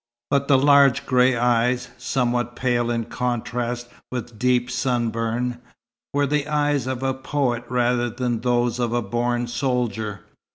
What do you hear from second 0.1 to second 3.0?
But the large grey eyes, somewhat pale